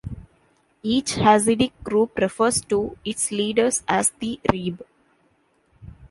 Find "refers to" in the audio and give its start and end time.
2.17-2.97